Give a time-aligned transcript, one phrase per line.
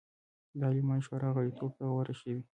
[0.57, 2.35] د عالمانو شورا غړیتوب ته غوره شي.